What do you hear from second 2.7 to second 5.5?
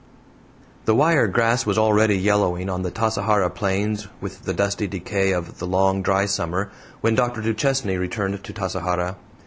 on the Tasajara plains with the dusty decay